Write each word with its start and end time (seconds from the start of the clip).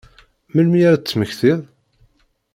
Melmi 0.53 0.79
ara 0.87 0.95
ad 0.97 1.03
temmektiḍ? 1.05 1.59